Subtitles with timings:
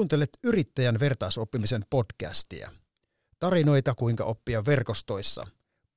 [0.00, 2.70] Kuuntelet yrittäjän vertaisoppimisen podcastia.
[3.38, 5.46] Tarinoita, kuinka oppia verkostoissa.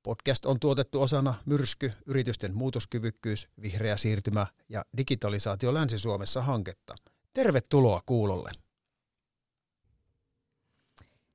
[0.02, 6.94] Podcast on tuotettu osana Myrsky, yritysten muutoskyvykkyys, vihreä siirtymä ja digitalisaatio Länsi-Suomessa hanketta.
[7.34, 8.50] Tervetuloa kuulolle.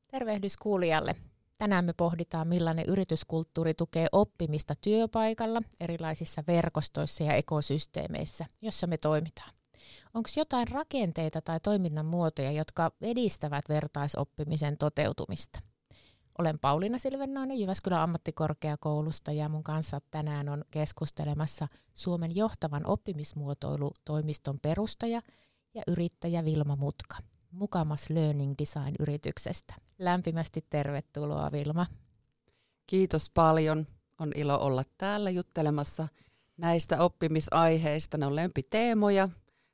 [0.08, 1.16] Tervehdys kuulijalle.
[1.58, 9.59] Tänään me pohditaan, millainen yrityskulttuuri tukee oppimista työpaikalla, erilaisissa verkostoissa ja ekosysteemeissä, jossa me toimitaan.
[10.14, 15.60] Onko jotain rakenteita tai toiminnan muotoja, jotka edistävät vertaisoppimisen toteutumista?
[16.40, 25.22] Olen Pauliina Silvennoinen Jyväskylän ammattikorkeakoulusta ja mun kanssa tänään on keskustelemassa Suomen johtavan oppimismuotoilutoimiston perustaja
[25.74, 27.18] ja yrittäjä Vilma Mutka.
[27.52, 29.74] Mukamas Learning Design-yrityksestä.
[30.00, 31.86] Lämpimästi tervetuloa Vilma.
[32.88, 33.88] Kiitos paljon.
[34.20, 36.08] On ilo olla täällä juttelemassa
[36.58, 38.18] näistä oppimisaiheista.
[38.18, 39.30] Ne on lempiteemoja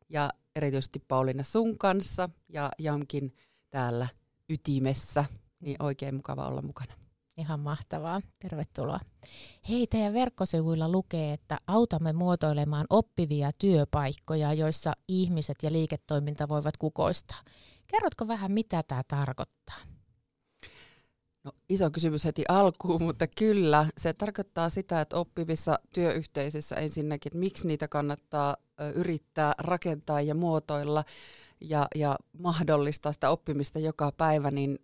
[0.10, 3.36] ja erityisesti Pauliina sun kanssa ja Jamkin
[3.70, 4.08] täällä
[4.50, 5.26] ytimessä.
[5.60, 6.94] Niin oikein mukava olla mukana.
[7.38, 8.22] Ihan mahtavaa.
[8.40, 9.00] Tervetuloa.
[9.70, 17.42] Hei, teidän verkkosivuilla lukee, että autamme muotoilemaan oppivia työpaikkoja, joissa ihmiset ja liiketoiminta voivat kukoistaa.
[17.88, 19.95] Kerrotko vähän, mitä tämä tarkoittaa?
[21.46, 23.86] No, iso kysymys heti alkuun, mutta kyllä.
[23.98, 28.58] Se tarkoittaa sitä, että oppivissa työyhteisöissä ensinnäkin, että miksi niitä kannattaa
[28.96, 31.04] yrittää rakentaa ja muotoilla
[31.62, 34.80] ja, ja mahdollistaa sitä oppimista joka päivä, niin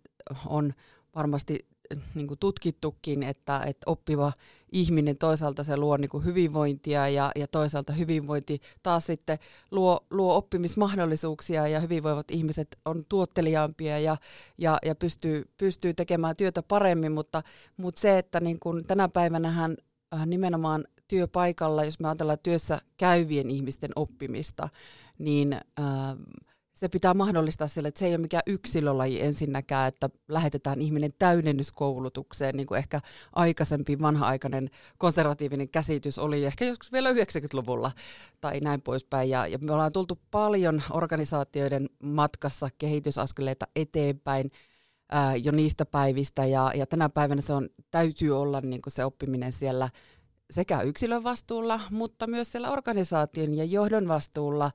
[0.46, 0.74] on
[1.14, 1.66] varmasti
[2.14, 4.32] niin kuin tutkittukin, että, että oppiva
[4.72, 9.38] ihminen toisaalta se luo niin kuin hyvinvointia ja, ja toisaalta hyvinvointi taas sitten
[9.70, 14.16] luo, luo oppimismahdollisuuksia ja hyvinvoivat ihmiset on tuotteliaampia ja,
[14.58, 17.42] ja, ja pystyy, pystyy tekemään työtä paremmin, mutta,
[17.76, 19.76] mutta se, että niin kuin tänä päivänähän
[20.14, 24.68] äh, nimenomaan työpaikalla, jos me ajatellaan työssä käyvien ihmisten oppimista,
[25.18, 26.16] niin äh,
[26.82, 32.56] se pitää mahdollistaa sille, että se ei ole mikään yksilölaji ensinnäkään, että lähetetään ihminen täydennyskoulutukseen,
[32.56, 33.00] niin kuin ehkä
[33.32, 37.90] aikaisempi vanha-aikainen konservatiivinen käsitys oli ehkä joskus vielä 90-luvulla
[38.40, 39.30] tai näin poispäin.
[39.30, 44.50] Ja, ja me ollaan tultu paljon organisaatioiden matkassa kehitysaskeleita eteenpäin
[45.12, 49.04] ää, jo niistä päivistä ja, ja tänä päivänä se on, täytyy olla niin kuin se
[49.04, 49.88] oppiminen siellä
[50.50, 54.70] sekä yksilön vastuulla, mutta myös siellä organisaation ja johdon vastuulla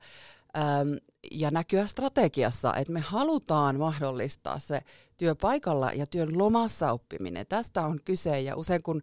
[1.32, 4.80] ja näkyä strategiassa, että me halutaan mahdollistaa se
[5.16, 7.46] työpaikalla ja työn lomassa oppiminen.
[7.46, 9.02] Tästä on kyse ja usein kun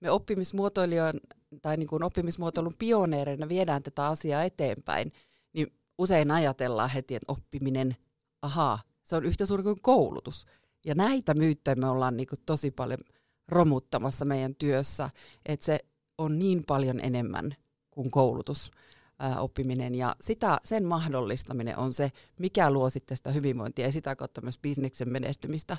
[0.00, 1.20] me oppimismuotoilijoiden
[1.62, 5.12] tai niin kuin oppimismuotoilun pioneereina viedään tätä asiaa eteenpäin,
[5.52, 5.66] niin
[5.98, 7.96] usein ajatellaan heti, että oppiminen,
[8.42, 10.46] ahaa, se on yhtä suuri kuin koulutus.
[10.84, 13.00] Ja näitä myyttejä me ollaan niin kuin tosi paljon
[13.48, 15.10] romuttamassa meidän työssä,
[15.46, 15.78] että se
[16.18, 17.56] on niin paljon enemmän
[17.90, 18.70] kuin koulutus
[19.18, 24.16] ää, oppiminen ja sitä, sen mahdollistaminen on se, mikä luo sitten sitä hyvinvointia ja sitä
[24.16, 25.76] kautta myös bisneksen menestymistä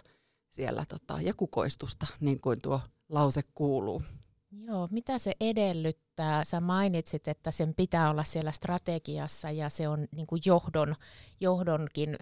[0.50, 4.02] siellä tota, ja kukoistusta, niin kuin tuo lause kuuluu.
[4.52, 6.44] Joo, mitä se edellyttää?
[6.44, 10.96] Sä mainitsit, että sen pitää olla siellä strategiassa ja se on niin kuin johdon,
[11.40, 12.16] johdonkin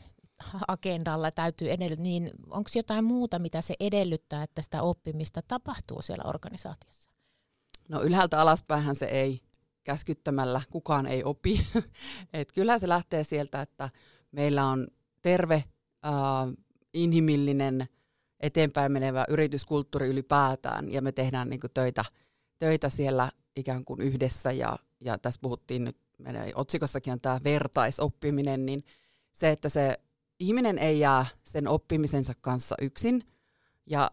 [0.67, 6.23] agendalla täytyy edellyttää, niin onko jotain muuta, mitä se edellyttää, että sitä oppimista tapahtuu siellä
[6.27, 7.09] organisaatiossa?
[7.89, 9.41] No ylhäältä alaspäin se ei
[9.83, 11.67] käskyttämällä kukaan ei opi.
[12.33, 13.89] Et kyllä se lähtee sieltä, että
[14.31, 14.87] meillä on
[15.21, 15.63] terve,
[16.05, 16.13] äh,
[16.93, 17.85] inhimillinen,
[18.39, 22.05] eteenpäin menevä yrityskulttuuri ylipäätään ja me tehdään niin töitä,
[22.59, 28.65] töitä siellä ikään kuin yhdessä ja, ja tässä puhuttiin nyt, meidän otsikossakin on tämä vertaisoppiminen,
[28.65, 28.83] niin
[29.33, 29.99] se, että se
[30.39, 33.23] ihminen ei jää sen oppimisensa kanssa yksin
[33.85, 34.11] ja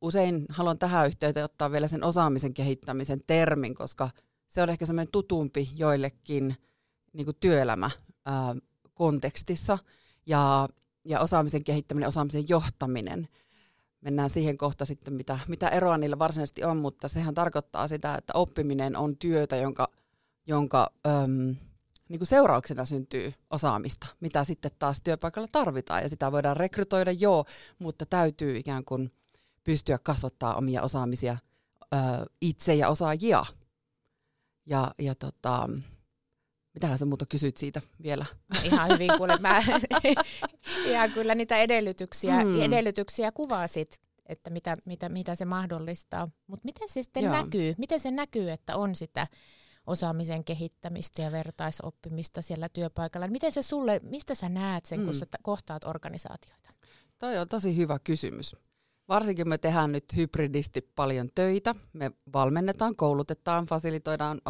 [0.00, 4.10] usein haluan tähän yhteyteen ottaa vielä sen osaamisen kehittämisen termin, koska–
[4.48, 6.56] se on ehkä semmoinen tutumpi joillekin
[7.12, 7.90] niin kuin työelämä
[8.26, 8.56] ää,
[8.94, 9.78] kontekstissa
[10.26, 10.68] ja,
[11.04, 13.28] ja osaamisen kehittäminen, osaamisen johtaminen.
[14.00, 18.32] Mennään siihen kohta sitten, mitä, mitä eroa niillä varsinaisesti on, mutta sehän tarkoittaa sitä, että
[18.36, 19.88] oppiminen on työtä, jonka,
[20.46, 21.56] jonka äm,
[22.08, 26.02] niin kuin seurauksena syntyy osaamista, mitä sitten taas työpaikalla tarvitaan.
[26.02, 27.44] Ja sitä voidaan rekrytoida, joo,
[27.78, 29.12] mutta täytyy ikään kuin
[29.64, 31.36] pystyä kasvattaa omia osaamisia
[32.40, 33.44] itse ja osaajia
[34.68, 35.68] ja, ja tota,
[36.74, 38.26] mitähän sä muuta kysyt siitä vielä?
[38.54, 39.62] No ihan hyvin kuule, mä
[40.90, 42.62] ihan kyllä niitä edellytyksiä, mm.
[42.62, 46.28] edellytyksiä kuvasit, että mitä, mitä, mitä se mahdollistaa.
[46.46, 47.32] Mutta miten se sitten Joo.
[47.32, 47.74] näkyy?
[47.78, 49.26] Miten se näkyy, että on sitä
[49.86, 53.28] osaamisen kehittämistä ja vertaisoppimista siellä työpaikalla?
[53.28, 55.04] Miten se sulle, mistä sä näet sen, mm.
[55.04, 56.70] kun sä kohtaat organisaatioita?
[57.18, 58.56] Toi on tosi hyvä kysymys.
[59.08, 61.74] Varsinkin me tehdään nyt hybridisti paljon töitä.
[61.92, 64.40] Me valmennetaan, koulutetaan, fasilitoidaan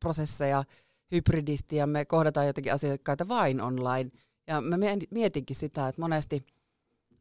[0.00, 0.64] prosesseja
[1.12, 4.10] hybridisti ja me kohdataan jotenkin asiakkaita vain online.
[4.46, 4.76] Ja mä
[5.10, 6.46] mietinkin sitä, että monesti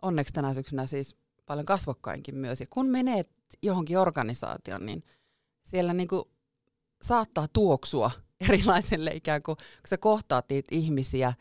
[0.01, 2.59] onneksi tänä syksynä siis paljon kasvokkainkin myös.
[2.59, 3.29] Ja kun menet
[3.63, 5.03] johonkin organisaatioon, niin
[5.63, 6.31] siellä niinku
[7.01, 8.11] saattaa tuoksua
[8.49, 11.33] erilaiselle ikään kuin, kun sä kohtaat niitä ihmisiä,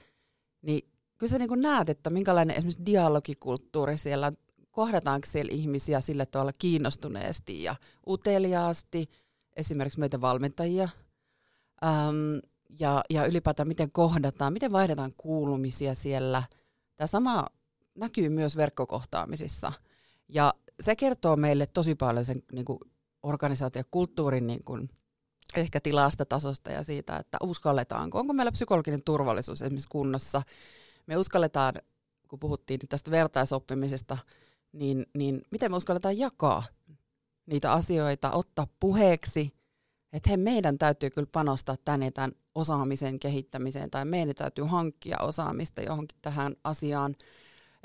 [0.62, 4.32] niin kyllä sä niin näet, että minkälainen esimerkiksi dialogikulttuuri siellä,
[4.70, 7.76] kohdataanko siellä ihmisiä sillä tavalla kiinnostuneesti ja
[8.06, 9.10] uteliaasti,
[9.56, 10.88] esimerkiksi meitä valmentajia,
[11.84, 12.40] äm,
[12.80, 16.42] ja, ja ylipäätään miten kohdataan, miten vaihdetaan kuulumisia siellä.
[16.96, 17.46] Tämä sama
[17.94, 19.72] näkyy myös verkkokohtaamisissa.
[20.28, 22.78] Ja se kertoo meille tosi paljon sen niin kuin
[23.22, 24.90] organisaatiokulttuurin niin kuin,
[25.56, 30.42] ehkä tilasta, tasosta ja siitä, että uskalletaanko, onko meillä psykologinen turvallisuus esimerkiksi kunnossa.
[31.06, 31.74] Me uskalletaan,
[32.28, 34.18] kun puhuttiin tästä vertaisoppimisesta,
[34.72, 36.64] niin, niin miten me uskalletaan jakaa
[37.46, 39.54] niitä asioita, ottaa puheeksi,
[40.12, 45.82] että he, meidän täytyy kyllä panostaa tänne tämän osaamisen kehittämiseen tai meidän täytyy hankkia osaamista
[45.82, 47.16] johonkin tähän asiaan,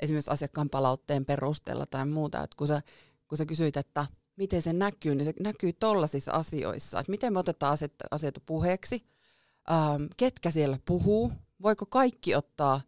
[0.00, 2.42] esimerkiksi asiakkaan palautteen perusteella tai muuta.
[2.42, 2.82] Että kun, sä,
[3.28, 7.38] kun sä kysyit, että miten se näkyy, niin se näkyy tollaisissa asioissa, että miten me
[7.38, 9.06] otetaan asioita, asioita puheeksi,
[9.70, 11.32] ähm, ketkä siellä puhuu,
[11.62, 12.80] voiko kaikki ottaa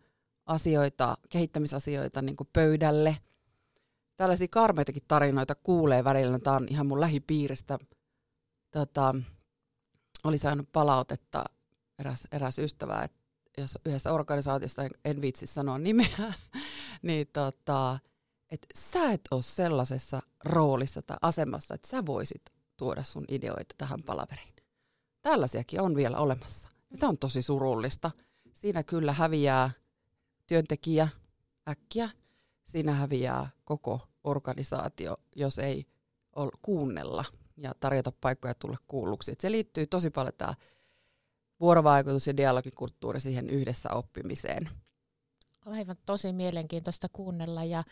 [0.46, 3.16] asioita, kehittämisasioita niin kuin pöydälle.
[4.17, 7.79] Tällaisia karmeitakin tarinoita kuulee välillä, tämä on ihan mun lähipiiristä.
[8.71, 9.15] Tota,
[10.25, 11.45] oli saanut palautetta
[11.99, 13.19] eräs, eräs ystävä, että
[13.59, 16.35] jos yhdessä organisaatiosta, en viitsi sanoa nimeä,
[17.03, 17.99] niin tota,
[18.51, 22.43] että sä et ole sellaisessa roolissa tai asemassa, että sä voisit
[22.77, 24.55] tuoda sun ideoita tähän palaveriin.
[25.23, 26.69] Tällaisiakin on vielä olemassa.
[26.91, 28.11] Ja se on tosi surullista.
[28.55, 29.71] Siinä kyllä häviää
[30.47, 31.09] työntekijä
[31.69, 32.11] äkkiä.
[32.76, 35.87] Siinä häviää koko organisaatio, jos ei
[36.37, 37.25] ole kuunnella
[37.56, 39.32] ja tarjota paikkoja tulla kuulluksi.
[39.32, 40.55] Et se liittyy tosi paljon tämä
[41.61, 44.69] vuorovaikutus ja dialogikulttuuri siihen yhdessä oppimiseen.
[45.67, 47.84] Aivan tosi mielenkiintoista kuunnella ja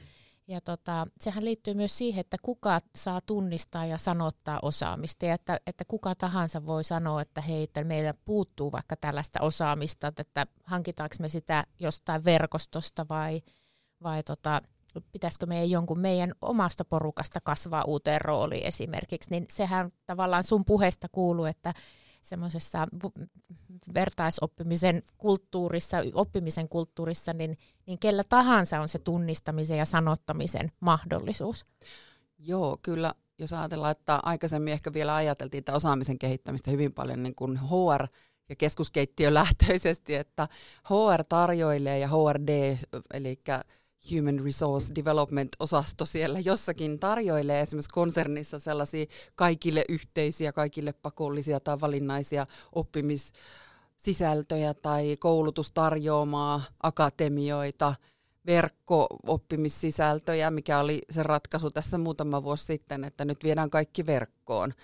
[0.48, 5.60] ja tota, sehän liittyy myös siihen, että kuka saa tunnistaa ja sanottaa osaamista ja että,
[5.66, 11.16] että kuka tahansa voi sanoa, että hei, että meillä puuttuu vaikka tällaista osaamista, että hankitaanko
[11.20, 13.42] me sitä jostain verkostosta vai,
[14.02, 14.62] vai tota,
[15.12, 21.08] pitäisikö meidän jonkun meidän omasta porukasta kasvaa uuteen rooliin esimerkiksi, niin sehän tavallaan sun puheesta
[21.12, 21.74] kuuluu, että
[22.22, 22.86] semmoisessa
[23.94, 31.66] vertaisoppimisen kulttuurissa, oppimisen kulttuurissa, niin, niin kellä tahansa on se tunnistamisen ja sanottamisen mahdollisuus.
[32.38, 33.14] Joo, kyllä.
[33.38, 38.06] Jos ajatellaan, että aikaisemmin ehkä vielä ajateltiin että osaamisen kehittämistä hyvin paljon niin kuin HR
[38.48, 40.48] ja keskuskeittiö lähtöisesti, että
[40.84, 42.78] HR tarjoilee ja HRD,
[43.12, 43.40] eli
[44.12, 52.46] Human Resource Development-osasto siellä jossakin tarjoilee esimerkiksi konsernissa sellaisia kaikille yhteisiä, kaikille pakollisia tai valinnaisia
[52.72, 57.94] oppimissisältöjä tai koulutustarjoamaa, akatemioita,
[58.46, 64.74] verkko-oppimissisältöjä, mikä oli se ratkaisu tässä muutama vuosi sitten, että nyt viedään kaikki verkkoon.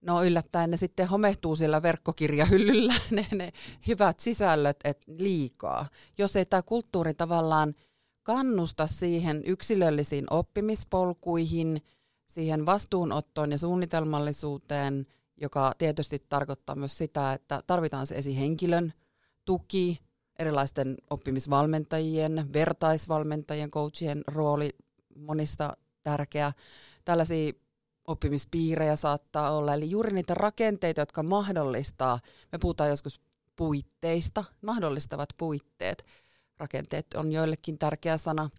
[0.00, 3.52] No yllättäen ne sitten homehtuu siellä verkkokirjahyllyllä, ne, ne
[3.86, 5.86] hyvät sisällöt, et liikaa.
[6.18, 7.74] Jos ei tämä kulttuuri tavallaan
[8.30, 11.82] kannusta siihen yksilöllisiin oppimispolkuihin,
[12.28, 15.06] siihen vastuunottoon ja suunnitelmallisuuteen,
[15.36, 18.92] joka tietysti tarkoittaa myös sitä, että tarvitaan se esihenkilön
[19.44, 19.98] tuki,
[20.38, 24.70] erilaisten oppimisvalmentajien, vertaisvalmentajien, coachien rooli
[25.16, 25.72] monista
[26.02, 26.52] tärkeä.
[27.04, 27.52] Tällaisia
[28.06, 32.20] oppimispiirejä saattaa olla, eli juuri niitä rakenteita, jotka mahdollistaa,
[32.52, 33.20] me puhutaan joskus
[33.56, 36.04] puitteista, mahdollistavat puitteet
[36.60, 38.50] rakenteet on joillekin tärkeä sana.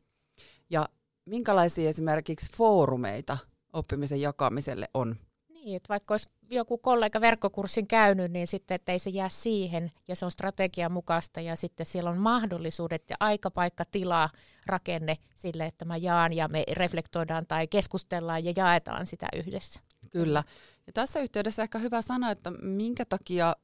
[0.69, 0.89] Ja
[1.25, 3.37] minkälaisia esimerkiksi foorumeita
[3.73, 5.15] oppimisen jakamiselle on?
[5.49, 10.15] Niin, että vaikka olisi joku kollega verkkokurssin käynyt, niin sitten ettei se jää siihen ja
[10.15, 14.29] se on strategian mukaista ja sitten siellä on mahdollisuudet ja aika, paikka, tila,
[14.65, 19.79] rakenne sille, että mä jaan ja me reflektoidaan tai keskustellaan ja jaetaan sitä yhdessä.
[20.11, 20.43] Kyllä.
[20.87, 23.55] Ja tässä yhteydessä ehkä hyvä sanoa, että minkä takia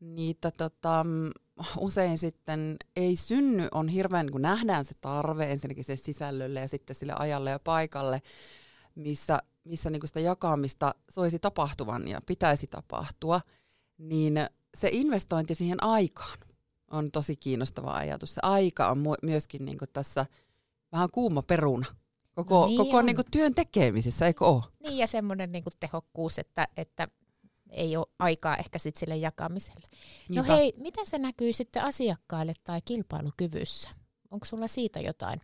[0.00, 1.06] niitä tota,
[1.78, 6.96] usein sitten ei synny, on hirveän, kun nähdään se tarve ensinnäkin sen sisällölle ja sitten
[6.96, 8.22] sille ajalle ja paikalle,
[8.94, 13.40] missä, missä niin sitä jakamista soisi tapahtuvan ja pitäisi tapahtua,
[13.98, 14.34] niin
[14.76, 16.38] se investointi siihen aikaan
[16.90, 18.34] on tosi kiinnostava ajatus.
[18.34, 20.26] Se aika on myöskin niin tässä
[20.92, 21.86] vähän kuuma peruna
[22.34, 24.62] koko, no niin koko niin työn tekemisessä, eikö ole?
[24.80, 27.08] Niin ja semmoinen niin tehokkuus, että, että
[27.74, 29.88] ei ole aikaa ehkä sit sille jakamiselle.
[29.90, 30.52] No Niinpä.
[30.52, 33.88] hei, miten se näkyy sitten asiakkaille tai kilpailukyvyssä?
[34.30, 35.40] Onko sulla siitä jotain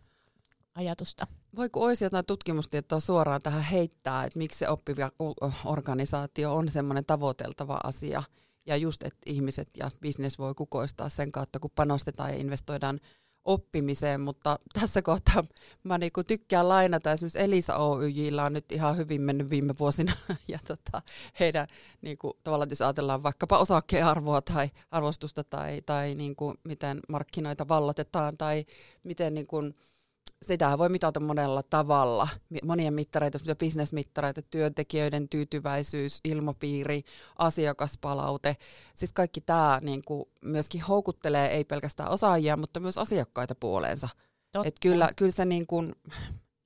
[0.75, 1.27] ajatusta?
[1.55, 5.11] Voiko olisi jotain tutkimustietoa suoraan tähän heittää, että miksi se oppiva
[5.65, 8.23] organisaatio on semmoinen tavoiteltava asia,
[8.65, 12.99] ja just, että ihmiset ja bisnes voi kukoistaa sen kautta, kun panostetaan ja investoidaan
[13.45, 15.43] oppimiseen, mutta tässä kohtaa
[15.83, 17.11] mä niinku tykkään lainata.
[17.11, 20.13] Esimerkiksi Elisa Oyjillä on nyt ihan hyvin mennyt viime vuosina
[20.47, 21.01] ja tota,
[21.39, 21.67] heidän
[22.01, 28.65] niinku, tavallaan, jos ajatellaan vaikkapa osakearvoa tai arvostusta tai, tai niinku, miten markkinoita vallotetaan tai
[29.03, 29.57] miten niinku,
[30.41, 32.27] sitä voi mitata monella tavalla.
[32.63, 37.03] Monia mittareita, bisnesmittareita, työntekijöiden tyytyväisyys, ilmapiiri,
[37.37, 38.57] asiakaspalaute.
[38.95, 44.09] Siis kaikki tämä niin kuin myöskin houkuttelee ei pelkästään osaajia, mutta myös asiakkaita puoleensa.
[44.65, 45.95] Et kyllä, kyllä se niin kuin,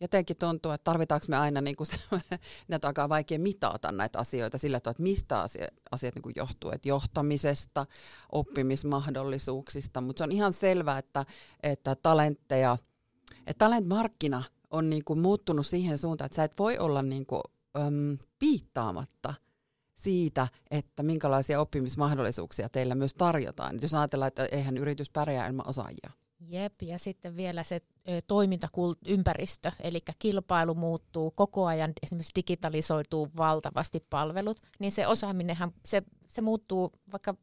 [0.01, 1.97] jotenkin tuntuu, että tarvitaanko me aina, niin kuin se,
[2.67, 6.71] näitä aika vaikea mitata näitä asioita sillä tavalla, että mistä asiat, asiat niin kuin johtuu,
[6.71, 7.85] että johtamisesta,
[8.31, 11.25] oppimismahdollisuuksista, mutta se on ihan selvää, että,
[11.63, 12.77] että talentteja–
[13.48, 17.42] että talent-markkina on niinku muuttunut siihen suuntaan, että sä et voi olla niinku,
[17.80, 19.34] äm, piittaamatta
[19.96, 23.80] siitä, että minkälaisia oppimismahdollisuuksia teillä myös tarjotaan.
[23.82, 26.12] Jos ajatellaan, että eihän yritys pärjää ilman osaajia.
[26.48, 27.82] Jep, ja sitten vielä se
[28.28, 36.42] toimintaympäristö, eli kilpailu muuttuu koko ajan, esimerkiksi digitalisoituu valtavasti palvelut, niin se osaaminenhan, se, se
[36.42, 37.36] muuttuu vaikka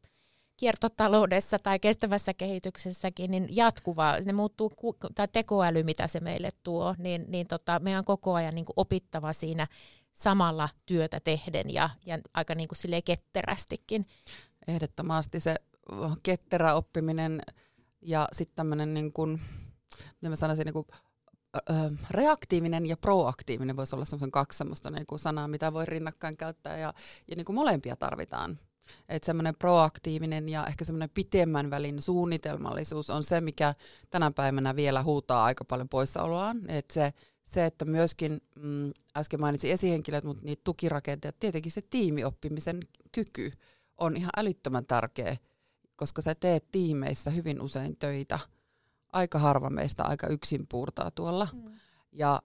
[0.57, 4.19] kiertotaloudessa tai kestävässä kehityksessäkin niin jatkuvaa.
[4.19, 4.73] Ne muuttuu,
[5.15, 8.73] tai tekoäly, mitä se meille tuo, niin, niin tota, meidän on koko ajan niin kuin
[8.77, 9.67] opittava siinä
[10.13, 14.05] samalla työtä tehden ja, ja aika niin kuin ketterästikin.
[14.67, 15.55] Ehdottomasti se
[16.23, 17.41] ketterä oppiminen
[18.01, 19.41] ja sitten tämmöinen, niin kuin,
[20.21, 20.87] mä sanoisin, niin kuin,
[22.09, 26.77] reaktiivinen ja proaktiivinen voisi olla semmoisen kaksi semmoista niin kuin sanaa, mitä voi rinnakkain käyttää
[26.77, 26.93] ja,
[27.27, 28.59] ja niin kuin molempia tarvitaan.
[29.09, 33.73] Että semmoinen proaktiivinen ja ehkä semmoinen pitemmän välin suunnitelmallisuus on se, mikä
[34.09, 36.69] tänä päivänä vielä huutaa aika paljon poissaoloaan.
[36.69, 37.13] Että se,
[37.45, 42.79] se, että myöskin, mm, äsken mainitsin esihenkilöt, mutta niitä tukirakenteet, tietenkin se tiimioppimisen
[43.11, 43.51] kyky
[43.97, 45.37] on ihan älyttömän tärkeä,
[45.95, 48.39] koska sä teet tiimeissä hyvin usein töitä.
[49.13, 51.47] Aika harva meistä aika yksin puurtaa tuolla.
[51.53, 51.71] Mm.
[52.11, 52.41] Ja,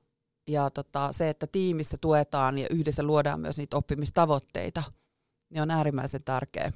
[0.49, 4.83] ja tota, se, että tiimissä tuetaan ja yhdessä luodaan myös niitä oppimistavoitteita–
[5.51, 6.73] niin on äärimmäisen tärkeä.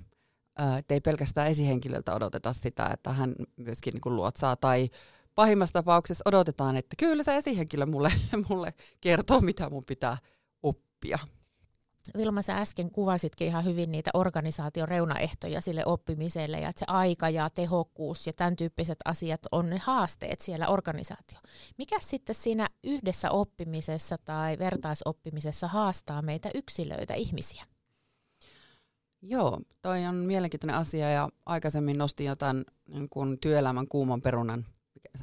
[0.78, 4.90] Että ei pelkästään esihenkilöltä odoteta sitä, että hän myöskin niin luotsaa tai
[5.34, 8.12] pahimmassa tapauksessa odotetaan, että kyllä se esihenkilö mulle,
[8.48, 10.16] mulle kertoo, mitä mun pitää
[10.62, 11.18] oppia.
[12.16, 17.28] Vilma, sä äsken kuvasitkin ihan hyvin niitä organisaation reunaehtoja sille oppimiselle ja että se aika
[17.28, 21.38] ja tehokkuus ja tämän tyyppiset asiat on ne haasteet siellä organisaatio.
[21.78, 27.64] Mikä sitten siinä yhdessä oppimisessa tai vertaisoppimisessa haastaa meitä yksilöitä, ihmisiä?
[29.22, 34.66] Joo, toi on mielenkiintoinen asia ja aikaisemmin nostin jotain niin kuin työelämän kuuman perunan,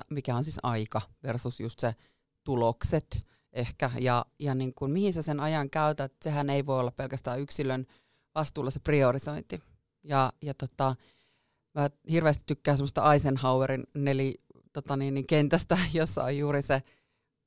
[0.09, 1.95] mikä on siis aika versus just se
[2.43, 6.91] tulokset ehkä ja, ja niin kuin, mihin sä sen ajan käytät, sehän ei voi olla
[6.91, 7.85] pelkästään yksilön
[8.35, 9.59] vastuulla se priorisointi.
[10.03, 10.95] Ja, ja tota,
[11.75, 14.35] mä hirveästi tykkään semmoista Eisenhowerin neli
[14.73, 16.81] tota niin, niin kentästä, jossa on juuri se,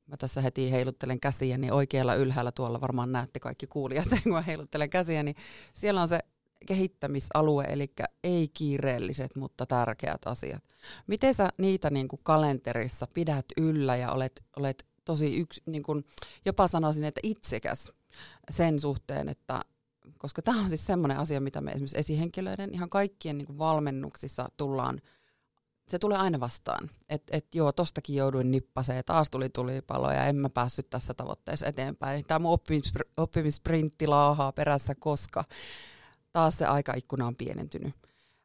[0.07, 4.33] mä tässä heti heiluttelen käsiä, niin oikealla ylhäällä tuolla varmaan näette kaikki kuulijat sen, kun
[4.33, 5.37] mä heiluttelen käsiä, niin
[5.75, 6.21] siellä on se
[6.67, 7.93] kehittämisalue, eli
[8.25, 10.65] ei kiireelliset, mutta tärkeät asiat.
[11.07, 16.05] Miten sä niitä niin kuin kalenterissa pidät yllä ja olet, olet tosi yksi, niin kuin,
[16.45, 17.93] jopa sanoisin, että itsekäs
[18.51, 19.61] sen suhteen, että
[20.19, 24.49] koska tämä on siis semmoinen asia, mitä me esimerkiksi esihenkilöiden ihan kaikkien niin kuin valmennuksissa
[24.57, 25.01] tullaan,
[25.89, 26.91] se tulee aina vastaan.
[27.09, 31.67] Että et joo, tostakin jouduin nippaseen, taas tuli tulipalo ja en mä päässyt tässä tavoitteessa
[31.67, 32.25] eteenpäin.
[32.27, 32.59] Tämä mun
[33.17, 35.45] oppimisprintti laahaa perässä, koska
[36.33, 37.95] taas se aikaikkuna on pienentynyt.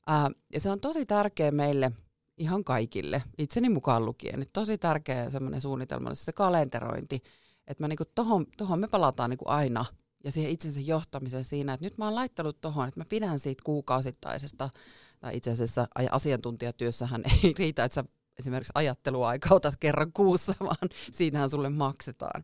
[0.08, 1.92] Ää, ja se on tosi tärkeä meille
[2.38, 4.42] ihan kaikille, itseni mukaan lukien.
[4.42, 7.24] Et tosi tärkeä semmoinen suunnitelma, se kalenterointi,
[7.68, 9.86] että niinku tohon, tohon me palataan niinku aina
[10.24, 13.64] ja siihen itsensä johtamiseen siinä, että nyt mä oon laittanut tohon, että mä pidän siitä
[13.64, 14.70] kuukausittaisesta,
[15.20, 18.04] tai itse asiassa asiantuntijatyössähän ei riitä, että sä
[18.40, 22.44] esimerkiksi ajatteluaika otat kerran kuussa, vaan siinähän sulle maksetaan.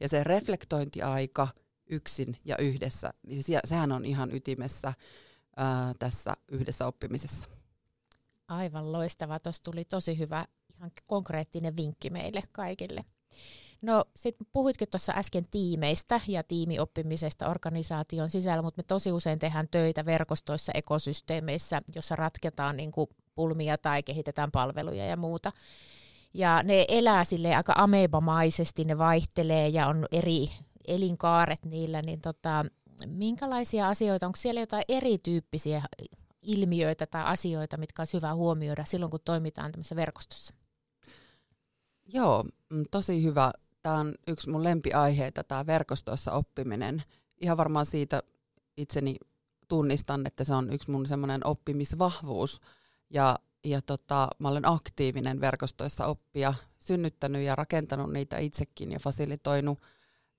[0.00, 1.48] Ja se reflektointiaika–
[1.92, 4.92] yksin ja yhdessä, niin sehän on ihan ytimessä
[5.56, 7.48] ää, tässä yhdessä oppimisessa.
[8.48, 9.40] Aivan loistava.
[9.40, 10.44] Tuossa tuli tosi hyvä,
[10.76, 13.04] ihan konkreettinen vinkki meille kaikille.
[13.82, 19.68] No sitten puhuitkin tuossa äsken tiimeistä ja tiimioppimisesta organisaation sisällä, mutta me tosi usein tehdään
[19.70, 25.52] töitä verkostoissa, ekosysteemeissä, jossa ratketaan niin kuin pulmia tai kehitetään palveluja ja muuta.
[26.34, 30.50] Ja ne elää sille aika amebamaisesti, ne vaihtelee ja on eri
[30.88, 32.64] elinkaaret niillä, niin tota,
[33.06, 35.82] minkälaisia asioita, onko siellä jotain erityyppisiä
[36.42, 40.54] ilmiöitä tai asioita, mitkä olisi hyvä huomioida silloin, kun toimitaan tämmöisessä verkostossa?
[42.12, 43.52] Joo, mm, tosi hyvä.
[43.82, 47.02] Tämä on yksi mun lempiaiheita, tämä verkostossa oppiminen.
[47.40, 48.22] Ihan varmaan siitä
[48.76, 49.16] itseni
[49.68, 52.60] tunnistan, että se on yksi mun semmoinen oppimisvahvuus.
[53.10, 59.78] Ja, ja tota, mä olen aktiivinen verkostoissa oppia, synnyttänyt ja rakentanut niitä itsekin ja fasilitoinut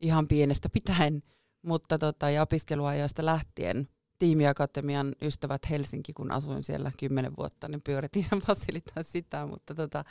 [0.03, 1.23] ihan pienestä pitäen,
[1.61, 3.87] mutta tota, ja opiskeluajoista lähtien
[4.19, 10.03] tiimiakatemian ystävät Helsinki, kun asuin siellä kymmenen vuotta, niin pyöritin ja fasilitoin sitä, mutta tota,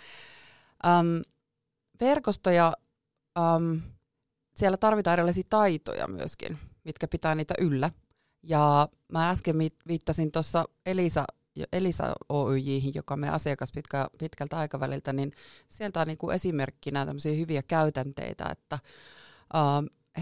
[0.87, 1.23] äm,
[2.01, 2.73] verkostoja,
[3.39, 3.81] äm,
[4.57, 7.91] siellä tarvitaan erilaisia taitoja myöskin, mitkä pitää niitä yllä.
[8.43, 9.57] Ja mä äsken
[9.89, 11.25] viittasin tuossa Elisa,
[11.73, 15.33] Elisa Oyj, joka meidän asiakas pitkä, pitkältä aikaväliltä, niin
[15.69, 18.79] sieltä on niin kuin esimerkkinä tämmöisiä hyviä käytänteitä, että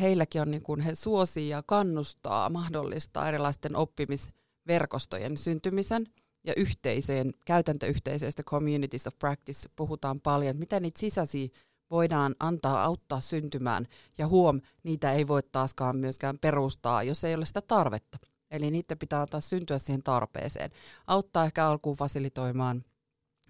[0.01, 6.07] heilläkin on, niin kuin, he suosii ja kannustaa, mahdollistaa erilaisten oppimisverkostojen syntymisen
[6.45, 11.49] ja yhteisöjen, käytäntöyhteisöistä, communities of practice, puhutaan paljon, että miten niitä sisäisiä
[11.91, 13.87] voidaan antaa auttaa syntymään.
[14.19, 18.19] Ja huom, niitä ei voi taaskaan myöskään perustaa, jos ei ole sitä tarvetta.
[18.51, 20.71] Eli niitä pitää antaa syntyä siihen tarpeeseen.
[21.07, 22.85] Auttaa ehkä alkuun fasilitoimaan.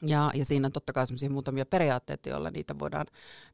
[0.03, 3.07] Ja, ja siinä on totta kai muutamia periaatteita, joilla niitä voidaan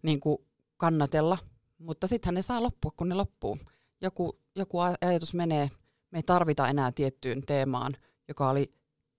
[0.03, 0.39] niin kuin
[0.77, 1.39] kannatella.
[1.79, 3.59] Mutta sittenhän ne saa loppua, kun ne loppuu.
[4.01, 5.71] Joku, joku ajatus menee,
[6.11, 7.97] me ei tarvita enää tiettyyn teemaan,
[8.29, 8.75] joka oli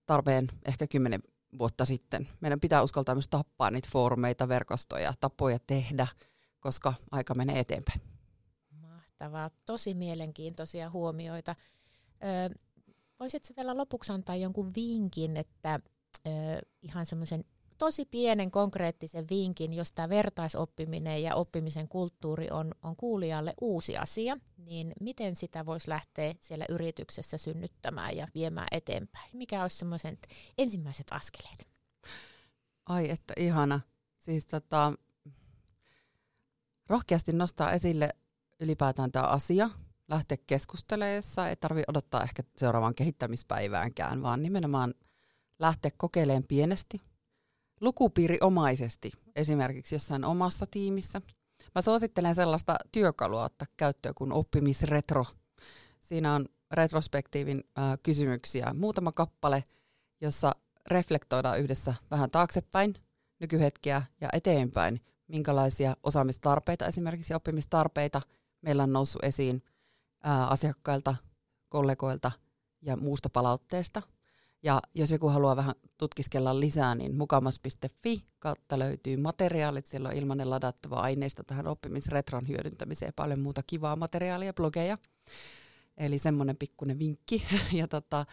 [0.05, 1.23] tarpeen ehkä kymmenen
[1.59, 2.27] vuotta sitten.
[2.41, 6.07] Meidän pitää uskaltaa myös tappaa niitä foorumeita, verkostoja, tapoja tehdä,
[6.59, 8.01] koska aika menee eteenpäin.
[8.69, 11.55] Mahtavaa, tosi mielenkiintoisia huomioita.
[12.23, 12.55] Ö,
[13.19, 15.79] voisitko vielä lopuksi antaa jonkun vinkin, että
[16.27, 16.29] ö,
[16.81, 17.45] ihan semmoisen
[17.77, 24.37] tosi pienen konkreettisen vinkin, jos tämä vertaisoppiminen ja oppimisen kulttuuri on, on kuulijalle uusi asia,
[24.57, 29.29] niin miten sitä voisi lähteä siellä yrityksessä synnyttämään ja viemään eteenpäin?
[29.33, 31.67] Mikä olisi semmoiset ensimmäiset askeleet?
[32.85, 33.79] Ai että ihana.
[34.17, 34.93] Siis tota,
[36.87, 38.09] rohkeasti nostaa esille
[38.59, 39.69] ylipäätään tämä asia,
[40.07, 44.93] lähteä keskusteleessa, ei tarvitse odottaa ehkä seuraavaan kehittämispäiväänkään, vaan nimenomaan
[45.59, 47.01] lähteä kokeilemaan pienesti,
[47.81, 51.21] lukupiiriomaisesti esimerkiksi jossain omassa tiimissä.
[51.75, 55.25] Mä suosittelen sellaista työkalua ottaa käyttöön kuin oppimisretro.
[56.01, 59.63] Siinä on retrospektiivin äh, kysymyksiä, muutama kappale,
[60.21, 60.55] jossa
[60.87, 62.95] reflektoidaan yhdessä vähän taaksepäin,
[63.39, 68.21] nykyhetkeä ja eteenpäin, minkälaisia osaamistarpeita, esimerkiksi oppimistarpeita
[68.61, 69.63] meillä on noussut esiin
[70.23, 71.15] ää, asiakkailta,
[71.69, 72.31] kollegoilta
[72.81, 74.01] ja muusta palautteesta–
[74.63, 79.85] ja jos joku haluaa vähän tutkiskella lisää, niin mukamas.fi kautta löytyy materiaalit.
[79.85, 84.97] Siellä on ilmainen ladattava aineisto tähän oppimisretron hyödyntämiseen paljon muuta kivaa materiaalia, blogeja.
[85.97, 87.43] Eli semmoinen pikkuinen vinkki.
[87.79, 88.25] ja tota,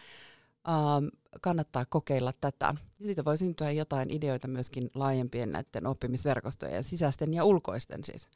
[0.69, 1.07] ähm,
[1.41, 2.75] kannattaa kokeilla tätä.
[2.99, 8.27] Ja siitä voi syntyä jotain ideoita myöskin laajempien näiden oppimisverkostojen, sisäisten ja ulkoisten siis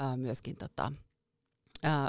[0.00, 0.92] äh, myöskin tota,
[1.84, 2.08] äh,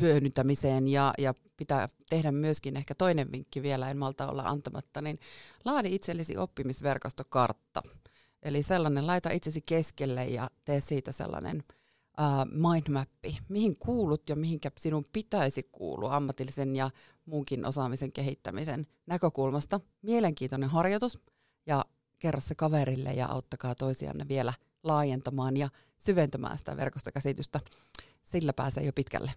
[0.00, 5.18] hyödyntämiseen ja, ja pitää tehdä myöskin ehkä toinen vinkki vielä, en malta olla antamatta, niin
[5.64, 7.82] laadi itsellesi oppimisverkostokartta.
[8.42, 11.62] Eli sellainen, laita itsesi keskelle ja tee siitä sellainen
[12.20, 16.90] uh, mindmappi, mihin kuulut ja mihinkä sinun pitäisi kuulua ammatillisen ja
[17.24, 19.80] muunkin osaamisen kehittämisen näkökulmasta.
[20.02, 21.20] Mielenkiintoinen harjoitus
[21.66, 21.84] ja
[22.18, 25.68] kerro se kaverille ja auttakaa toisianne vielä laajentamaan ja
[25.98, 27.60] syventämään sitä verkostokäsitystä.
[28.24, 29.32] Sillä pääsee jo pitkälle.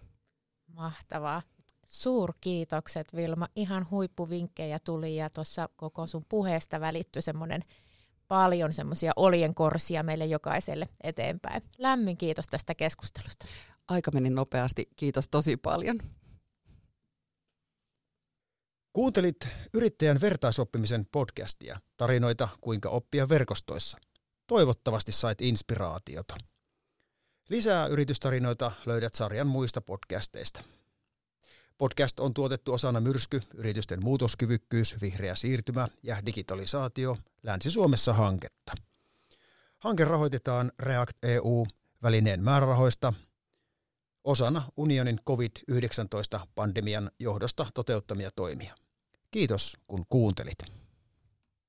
[0.80, 1.42] Mahtavaa.
[1.86, 3.48] Suurkiitokset Vilma.
[3.56, 7.62] Ihan huippuvinkkejä tuli ja tuossa koko sun puheesta välittyi semmoinen
[8.28, 11.62] paljon semmoisia oljenkorsia meille jokaiselle eteenpäin.
[11.78, 13.46] Lämmin kiitos tästä keskustelusta.
[13.88, 14.88] Aika meni nopeasti.
[14.96, 15.98] Kiitos tosi paljon.
[18.92, 23.98] Kuuntelit yrittäjän vertaisoppimisen podcastia, tarinoita kuinka oppia verkostoissa.
[24.46, 26.36] Toivottavasti sait inspiraatiota.
[27.50, 30.62] Lisää yritystarinoita löydät sarjan muista podcasteista.
[31.78, 38.72] Podcast on tuotettu osana Myrsky, yritysten muutoskyvykkyys, vihreä siirtymä ja digitalisaatio Länsi-Suomessa hanketta.
[39.78, 43.12] Hanke rahoitetaan React EU-välineen määrärahoista
[44.24, 48.74] osana unionin COVID-19-pandemian johdosta toteuttamia toimia.
[49.30, 50.79] Kiitos kun kuuntelit.